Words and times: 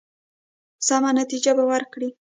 سمه 0.87 1.09
نتیجه 1.19 1.51
به 1.57 1.63
ورکړي. 1.71 2.09